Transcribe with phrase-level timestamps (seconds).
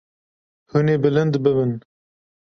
[0.71, 1.71] Hûn ê bilind bibin.